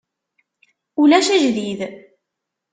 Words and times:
Ulac 1.01 1.27
ajdid. 1.35 1.79